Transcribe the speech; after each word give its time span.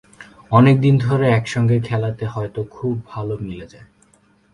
অনেক 0.51 0.75
দিন 0.79 0.95
ধরে 0.97 1.25
একসঙ্গে 1.29 1.77
খেলাতে 1.79 2.25
হয়তো 2.25 2.63
খুব 2.71 2.93
ভালো 3.07 3.33
মিলে 3.37 3.67
যায়। 3.67 3.87